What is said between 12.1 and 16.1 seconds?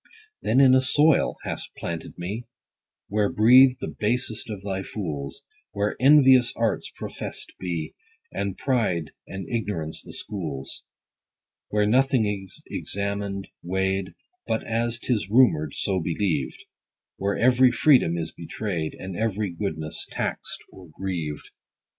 is examin'd, weigh'd, But as 'tis rumour'd, so